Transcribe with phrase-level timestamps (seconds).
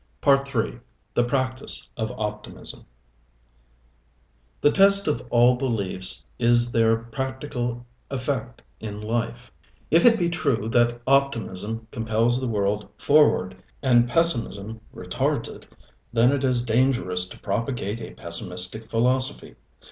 [0.19, 0.79] Part iii.
[1.13, 2.89] The Practice of Optimism Part iii
[4.61, 9.51] The Practice of Optimism The test of all beliefs is their practical effect in life.
[9.91, 15.67] If it be true that optimism compels the world forward, and pessimism retards it,
[16.11, 19.53] then it is dangerous to propagate a pessimistic philosophy.